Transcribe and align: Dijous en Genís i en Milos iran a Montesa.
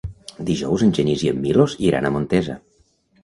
Dijous 0.45 0.83
en 0.85 0.93
Genís 0.99 1.25
i 1.27 1.29
en 1.33 1.43
Milos 1.45 1.77
iran 1.89 2.09
a 2.09 2.13
Montesa. 2.17 2.57